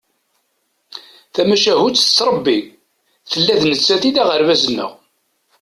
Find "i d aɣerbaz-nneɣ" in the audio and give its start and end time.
4.09-4.91